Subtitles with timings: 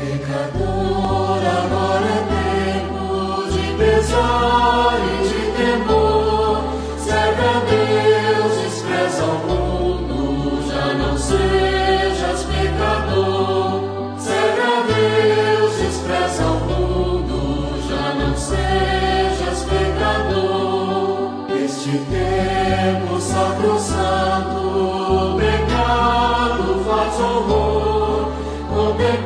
[0.00, 6.56] Pecador, agora é tempo de pesar e de temor.
[6.96, 13.82] Serve a Deus, despreza o mundo, já não sejas pecador.
[14.16, 17.38] Serve a Deus, despreza o mundo,
[17.86, 21.44] já não sejas pecador.
[21.62, 28.32] Este tempo sacrosanto, o pecado faz horror,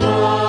[0.00, 0.41] cruz.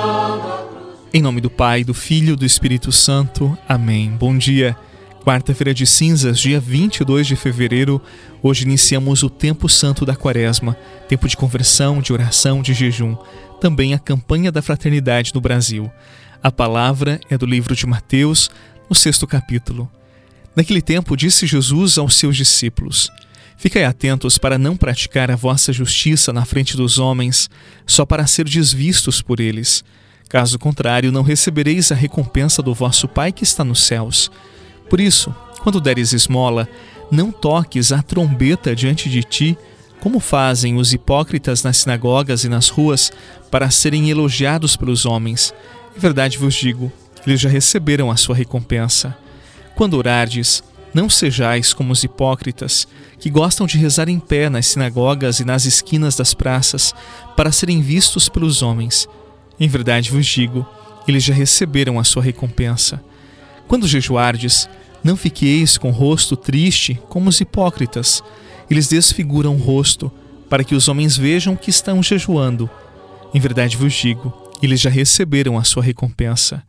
[1.16, 3.56] Em nome do Pai, do Filho e do Espírito Santo.
[3.68, 4.10] Amém.
[4.10, 4.76] Bom dia.
[5.24, 8.02] Quarta-feira de cinzas, dia 22 de fevereiro.
[8.42, 10.76] Hoje iniciamos o tempo santo da Quaresma,
[11.08, 13.16] tempo de conversão, de oração, de jejum.
[13.60, 15.88] Também a campanha da fraternidade no Brasil.
[16.42, 18.50] A palavra é do livro de Mateus,
[18.90, 19.88] no sexto capítulo.
[20.56, 23.08] Naquele tempo disse Jesus aos seus discípulos:
[23.56, 27.48] Ficai atentos para não praticar a vossa justiça na frente dos homens,
[27.86, 29.84] só para ser desvistos por eles.
[30.34, 34.32] Caso contrário, não recebereis a recompensa do vosso Pai que está nos céus.
[34.90, 36.68] Por isso, quando deres esmola,
[37.08, 39.56] não toques a trombeta diante de ti,
[40.00, 43.12] como fazem os hipócritas nas sinagogas e nas ruas,
[43.48, 45.54] para serem elogiados pelos homens.
[45.96, 46.92] Em verdade vos digo,
[47.24, 49.16] eles já receberam a sua recompensa.
[49.76, 52.88] Quando orardes, não sejais como os hipócritas,
[53.20, 56.92] que gostam de rezar em pé nas sinagogas e nas esquinas das praças,
[57.36, 59.08] para serem vistos pelos homens.
[59.58, 60.66] Em verdade vos digo,
[61.06, 63.02] eles já receberam a sua recompensa.
[63.68, 64.68] Quando jejuardes,
[65.02, 68.22] não fiqueis com o rosto triste como os hipócritas.
[68.70, 70.10] Eles desfiguram o rosto,
[70.48, 72.70] para que os homens vejam que estão jejuando.
[73.34, 74.32] Em verdade vos digo,
[74.62, 76.62] eles já receberam a sua recompensa.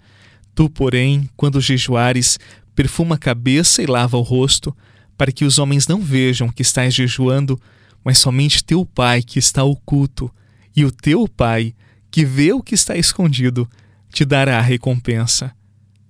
[0.54, 2.40] Tu, porém, quando jejuares,
[2.76, 4.76] perfuma a cabeça e lava o rosto,
[5.18, 7.60] para que os homens não vejam que estás jejuando,
[8.04, 10.32] mas somente teu Pai que está oculto,
[10.76, 11.74] e o teu Pai,
[12.16, 13.70] que vê o que está escondido,
[14.10, 15.52] te dará a recompensa.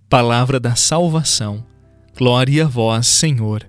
[0.07, 1.65] Palavra da salvação.
[2.15, 3.67] Glória a vós, Senhor.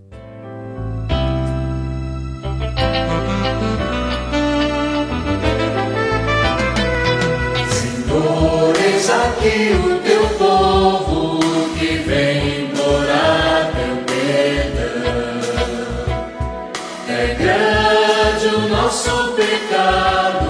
[7.70, 11.40] Senhor, eis aqui o teu povo
[11.78, 15.40] que vem implorar teu perdão.
[17.08, 20.45] É grande o nosso pecado,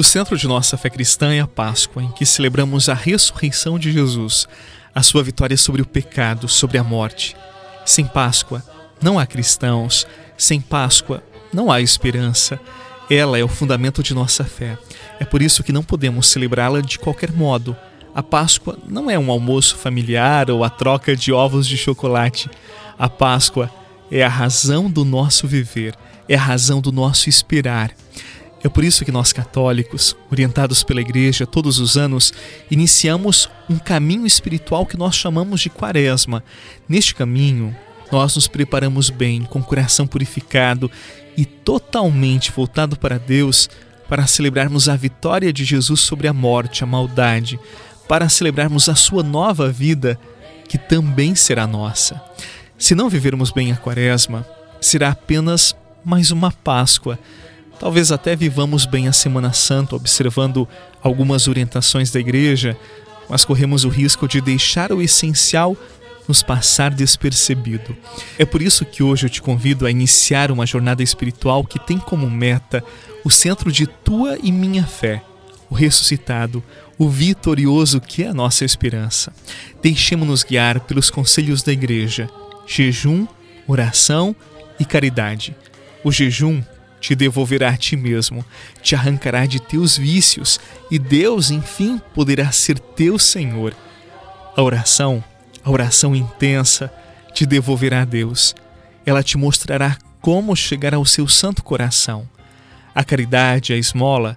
[0.00, 3.92] O centro de nossa fé cristã é a Páscoa, em que celebramos a ressurreição de
[3.92, 4.48] Jesus,
[4.94, 7.36] a sua vitória sobre o pecado, sobre a morte.
[7.84, 8.64] Sem Páscoa,
[9.02, 10.06] não há cristãos.
[10.38, 11.22] Sem Páscoa,
[11.52, 12.58] não há esperança.
[13.10, 14.78] Ela é o fundamento de nossa fé.
[15.18, 17.76] É por isso que não podemos celebrá-la de qualquer modo.
[18.14, 22.48] A Páscoa não é um almoço familiar ou a troca de ovos de chocolate.
[22.98, 23.70] A Páscoa
[24.10, 25.94] é a razão do nosso viver,
[26.26, 27.90] é a razão do nosso esperar.
[28.62, 32.32] É por isso que nós católicos, orientados pela Igreja todos os anos,
[32.70, 36.44] iniciamos um caminho espiritual que nós chamamos de Quaresma.
[36.86, 37.74] Neste caminho,
[38.12, 40.90] nós nos preparamos bem, com o coração purificado
[41.36, 43.70] e totalmente voltado para Deus,
[44.08, 47.58] para celebrarmos a vitória de Jesus sobre a morte, a maldade,
[48.06, 50.18] para celebrarmos a sua nova vida,
[50.68, 52.20] que também será nossa.
[52.76, 54.46] Se não vivermos bem a Quaresma,
[54.80, 57.18] será apenas mais uma Páscoa.
[57.80, 60.68] Talvez até vivamos bem a Semana Santa, observando
[61.02, 62.76] algumas orientações da igreja,
[63.26, 65.74] mas corremos o risco de deixar o essencial
[66.28, 67.96] nos passar despercebido.
[68.38, 71.98] É por isso que hoje eu te convido a iniciar uma jornada espiritual que tem
[71.98, 72.84] como meta
[73.24, 75.22] o centro de tua e minha fé,
[75.70, 76.62] o ressuscitado,
[76.98, 79.32] o vitorioso que é a nossa esperança.
[79.82, 82.28] Deixemos-nos guiar pelos conselhos da igreja:
[82.66, 83.26] jejum,
[83.66, 84.36] oração
[84.78, 85.56] e caridade.
[86.04, 86.62] O jejum
[87.00, 88.44] te devolverá a ti mesmo,
[88.82, 90.60] te arrancará de teus vícios
[90.90, 93.74] e Deus, enfim, poderá ser teu Senhor.
[94.56, 95.24] A oração,
[95.64, 96.92] a oração intensa,
[97.32, 98.54] te devolverá a Deus.
[99.06, 102.28] Ela te mostrará como chegar ao seu santo coração.
[102.94, 104.36] A caridade, a esmola,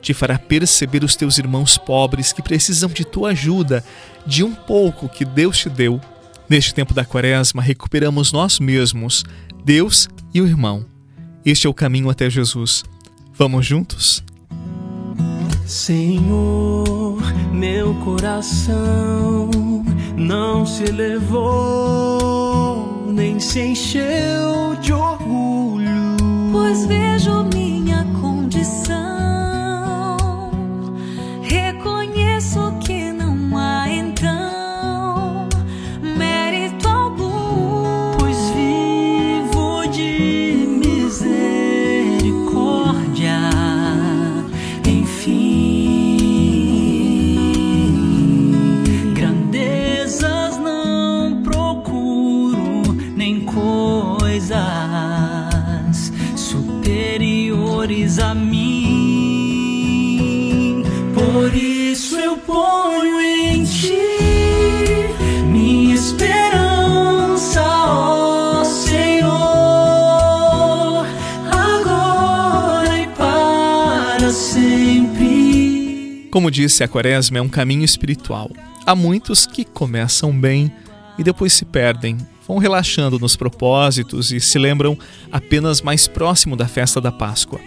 [0.00, 3.82] te fará perceber os teus irmãos pobres que precisam de tua ajuda,
[4.26, 6.00] de um pouco que Deus te deu.
[6.48, 9.24] Neste tempo da Quaresma, recuperamos nós mesmos,
[9.64, 10.93] Deus e o irmão.
[11.44, 12.84] Este é o caminho até Jesus.
[13.34, 14.24] Vamos juntos?
[15.66, 17.18] Senhor,
[17.52, 19.50] meu coração
[20.16, 22.24] não se elevou
[23.14, 26.16] nem se encheu de orgulho,
[26.50, 27.33] pois vejo
[58.34, 59.34] mim.
[61.14, 63.94] Por isso eu ponho em ti
[65.50, 69.34] minha esperança, ó Senhor,
[71.50, 76.28] agora e para sempre.
[76.30, 78.50] Como disse, a Quaresma é um caminho espiritual.
[78.84, 80.70] Há muitos que começam bem
[81.18, 84.98] e depois se perdem vão relaxando nos propósitos e se lembram
[85.32, 87.60] apenas mais próximo da festa da Páscoa.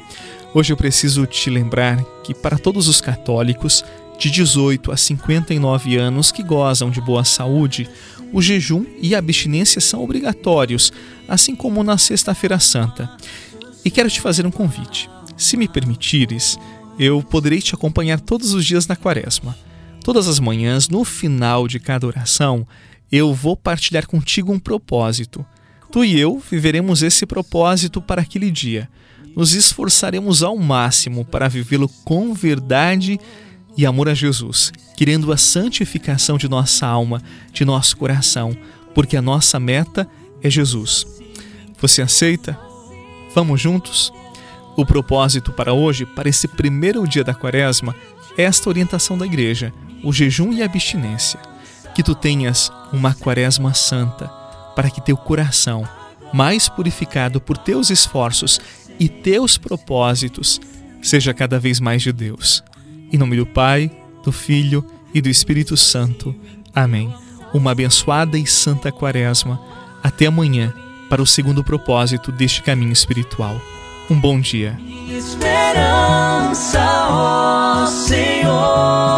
[0.54, 3.84] Hoje eu preciso te lembrar que, para todos os católicos
[4.18, 7.88] de 18 a 59 anos que gozam de boa saúde,
[8.34, 10.92] o jejum e a abstinência são obrigatórios,
[11.28, 13.10] assim como na Sexta-feira Santa.
[13.84, 15.10] E quero te fazer um convite.
[15.36, 16.58] Se me permitires,
[16.98, 19.56] eu poderei te acompanhar todos os dias na Quaresma.
[20.04, 22.66] Todas as manhãs, no final de cada oração,
[23.12, 25.46] eu vou partilhar contigo um propósito.
[25.92, 28.90] Tu e eu viveremos esse propósito para aquele dia.
[29.38, 33.20] Nos esforçaremos ao máximo para vivê-lo com verdade
[33.78, 37.22] e amor a Jesus, querendo a santificação de nossa alma,
[37.54, 38.58] de nosso coração,
[38.96, 40.10] porque a nossa meta
[40.42, 41.06] é Jesus.
[41.80, 42.60] Você aceita?
[43.36, 44.12] Vamos juntos?
[44.76, 47.96] O propósito para hoje, para esse primeiro dia da quaresma,
[48.36, 49.72] é esta orientação da igreja:
[50.04, 51.40] o jejum e a abstinência
[51.94, 54.28] que tu tenhas uma quaresma santa,
[54.76, 55.88] para que teu coração,
[56.34, 58.60] mais purificado por teus esforços
[59.00, 60.60] e teus propósitos,
[61.02, 62.64] seja cada vez mais de Deus.
[63.12, 63.92] Em nome do Pai,
[64.24, 66.36] do Filho e do Espírito Santo.
[66.74, 67.14] Amém.
[67.54, 69.60] Uma abençoada e santa quaresma.
[70.04, 70.74] Até amanhã
[71.10, 73.62] para o segundo propósito deste caminho espiritual.
[74.10, 74.78] Um bom dia.
[75.10, 76.80] Esperança,
[77.10, 79.18] ó Senhor.